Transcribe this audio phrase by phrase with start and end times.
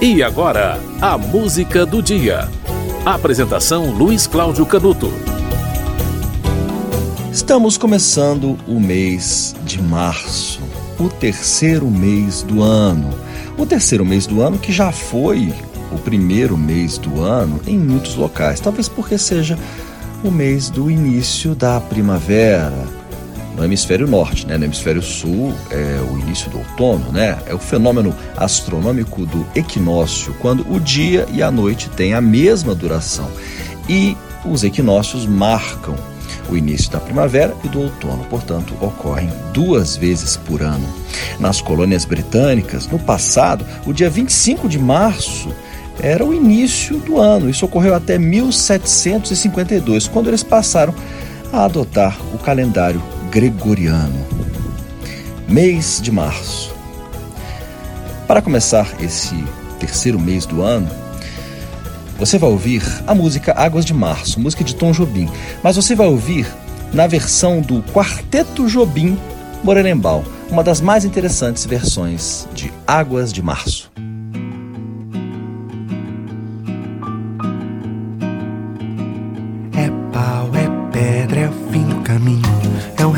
[0.00, 2.50] E agora, a música do dia.
[3.02, 5.10] Apresentação Luiz Cláudio Canuto.
[7.32, 10.60] Estamos começando o mês de março,
[11.00, 13.08] o terceiro mês do ano.
[13.56, 15.50] O terceiro mês do ano que já foi
[15.90, 19.58] o primeiro mês do ano em muitos locais, talvez porque seja
[20.22, 22.95] o mês do início da primavera.
[23.56, 24.58] No hemisfério norte, né?
[24.58, 27.38] no hemisfério sul é o início do outono, né?
[27.46, 32.74] É o fenômeno astronômico do equinócio, quando o dia e a noite têm a mesma
[32.74, 33.30] duração.
[33.88, 34.14] E
[34.44, 35.94] os equinócios marcam
[36.50, 40.86] o início da primavera e do outono, portanto, ocorrem duas vezes por ano.
[41.40, 45.48] Nas colônias britânicas, no passado, o dia 25 de março
[45.98, 47.48] era o início do ano.
[47.48, 50.94] Isso ocorreu até 1752, quando eles passaram
[51.50, 53.02] a adotar o calendário
[53.36, 54.26] gregoriano.
[55.46, 56.74] Mês de março.
[58.26, 59.34] Para começar esse
[59.78, 60.88] terceiro mês do ano,
[62.18, 65.28] você vai ouvir a música Águas de Março, música de Tom Jobim,
[65.62, 66.46] mas você vai ouvir
[66.94, 69.18] na versão do Quarteto Jobim
[69.62, 73.92] Morenembal, uma das mais interessantes versões de Águas de Março.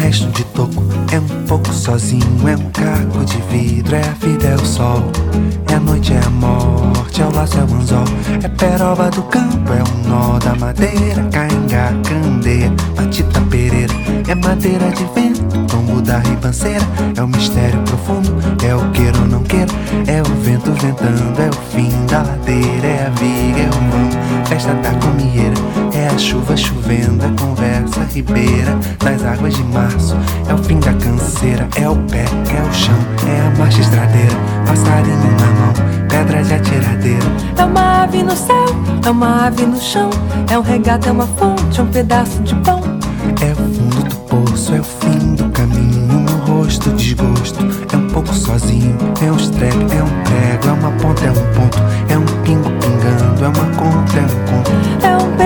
[0.09, 0.83] Resto de toco.
[1.13, 3.95] É um pouco sozinho, é um caco de vidro.
[3.95, 5.03] É a vida, é o sol.
[5.71, 8.05] É a noite, é a morte, é o laço, é o anzol.
[8.43, 11.23] É peroba do campo, é um nó da madeira.
[11.31, 13.93] Cainga, candeia, matita pereira.
[14.27, 16.85] É madeira de vento, tombo da ribanceira.
[17.15, 18.35] É o mistério profundo,
[18.67, 19.73] é o queiro ou não queiro.
[20.07, 22.87] É o vento ventando, é o fim da ladeira.
[22.87, 25.78] É a viga, é o vão, festa da comieira.
[26.09, 28.79] É a chuva chovendo, a conversa ribeira.
[29.05, 30.17] Nas águas de março,
[30.49, 31.69] é o fim da canseira.
[31.77, 32.95] É o pé, é o chão,
[33.29, 34.35] é a marcha estradeira.
[34.67, 37.27] Passarinho na mão, pedra de atiradeira.
[37.59, 38.67] É uma ave no céu,
[39.05, 40.09] é uma ave no chão.
[40.51, 42.81] É um regato, é uma fonte, é um pedaço de pão.
[43.43, 46.07] É o fundo do poço, é o fim do caminho.
[46.09, 47.59] No rosto, desgosto.
[47.93, 50.91] É um pouco sozinho, é um estrepe, é um prego, é uma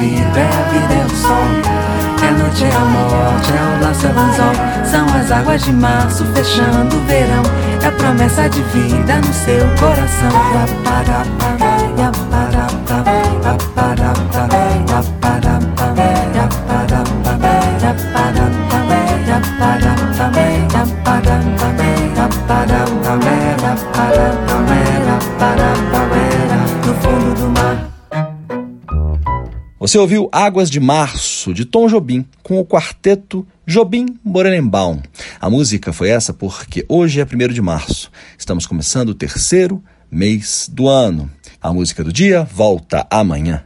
[0.00, 1.80] Vidro, é a vida, é o sol.
[2.22, 4.54] É noite, é a morte, é o laço, é o anzol.
[4.84, 7.42] São as águas de março fechando o verão.
[7.82, 10.30] É a promessa de vida no seu coração.
[10.54, 11.50] Yaparapá,
[29.80, 35.00] Você ouviu Águas de Março, de Tom Jobim, com o quarteto Jobim Morenbaum.
[35.40, 38.12] A música foi essa porque hoje é 1 de março.
[38.36, 41.30] Estamos começando o terceiro mês do ano.
[41.62, 43.64] A música do dia volta amanhã.